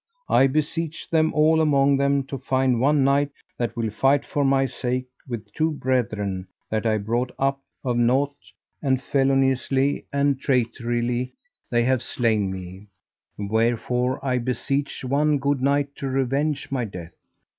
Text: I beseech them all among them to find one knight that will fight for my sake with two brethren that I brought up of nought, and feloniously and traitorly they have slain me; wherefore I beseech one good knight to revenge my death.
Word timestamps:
I 0.29 0.47
beseech 0.47 1.07
them 1.11 1.31
all 1.35 1.61
among 1.61 1.97
them 1.97 2.23
to 2.23 2.39
find 2.39 2.81
one 2.81 3.03
knight 3.03 3.29
that 3.59 3.77
will 3.77 3.91
fight 3.91 4.25
for 4.25 4.43
my 4.43 4.65
sake 4.65 5.05
with 5.29 5.53
two 5.53 5.69
brethren 5.69 6.47
that 6.71 6.87
I 6.87 6.97
brought 6.97 7.31
up 7.37 7.61
of 7.83 7.97
nought, 7.97 8.33
and 8.81 8.99
feloniously 8.99 10.07
and 10.11 10.39
traitorly 10.41 11.33
they 11.69 11.83
have 11.83 12.01
slain 12.01 12.51
me; 12.51 12.87
wherefore 13.37 14.19
I 14.25 14.39
beseech 14.39 15.05
one 15.05 15.37
good 15.37 15.61
knight 15.61 15.95
to 15.97 16.07
revenge 16.07 16.71
my 16.71 16.83
death. 16.85 17.13